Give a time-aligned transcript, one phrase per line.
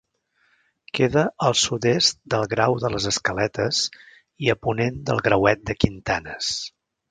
[0.99, 3.83] Queda al sud-est del Grau de les Escaletes
[4.47, 6.53] i a ponent del Grauet de Quintanes.